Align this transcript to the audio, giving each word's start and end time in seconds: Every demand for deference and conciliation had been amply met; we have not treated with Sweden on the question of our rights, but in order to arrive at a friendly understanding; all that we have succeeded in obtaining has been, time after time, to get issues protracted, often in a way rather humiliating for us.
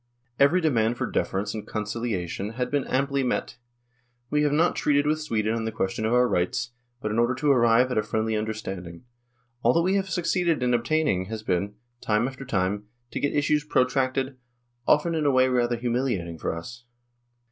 Every 0.39 0.61
demand 0.61 0.97
for 0.97 1.05
deference 1.05 1.53
and 1.53 1.67
conciliation 1.67 2.53
had 2.53 2.71
been 2.71 2.85
amply 2.87 3.21
met; 3.21 3.57
we 4.31 4.41
have 4.41 4.51
not 4.51 4.75
treated 4.75 5.05
with 5.05 5.21
Sweden 5.21 5.53
on 5.53 5.65
the 5.65 5.71
question 5.71 6.07
of 6.07 6.13
our 6.15 6.27
rights, 6.27 6.71
but 6.99 7.11
in 7.11 7.19
order 7.19 7.35
to 7.35 7.51
arrive 7.51 7.91
at 7.91 7.99
a 7.99 8.01
friendly 8.01 8.35
understanding; 8.35 9.03
all 9.61 9.73
that 9.73 9.83
we 9.83 9.93
have 9.93 10.09
succeeded 10.09 10.63
in 10.63 10.73
obtaining 10.73 11.25
has 11.25 11.43
been, 11.43 11.75
time 12.01 12.27
after 12.27 12.45
time, 12.45 12.85
to 13.11 13.19
get 13.19 13.35
issues 13.35 13.63
protracted, 13.63 14.37
often 14.87 15.13
in 15.13 15.27
a 15.27 15.31
way 15.31 15.47
rather 15.47 15.75
humiliating 15.77 16.39
for 16.39 16.55
us. 16.57 16.83